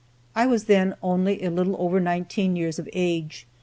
[0.35, 3.45] I was then only a little over nineteen years of age.